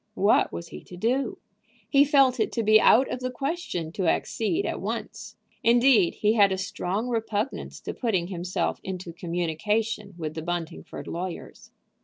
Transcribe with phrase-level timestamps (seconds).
[0.15, 1.37] What was he to do?
[1.87, 5.35] He felt it to be out of the question to accede at once.
[5.63, 11.69] Indeed, he had a strong repugnance to putting himself into communication with the Buntingford lawyers.